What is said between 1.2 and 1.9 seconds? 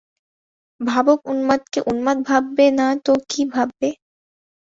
উন্মাদকে